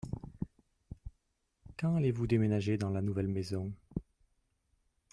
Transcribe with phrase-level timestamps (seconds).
[1.79, 3.71] Quand allez-vous déménager dans la nouvelle maison?